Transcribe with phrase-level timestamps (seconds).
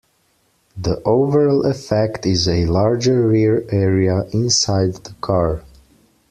[0.75, 5.61] The overall effect is a larger rear area inside the car.